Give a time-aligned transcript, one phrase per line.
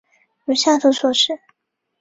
[0.45, 1.39] 如下图所示。